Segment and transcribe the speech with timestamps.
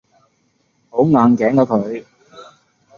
[0.89, 2.03] 好硬頸㗎佢